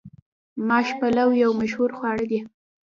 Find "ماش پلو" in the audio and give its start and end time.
0.67-1.27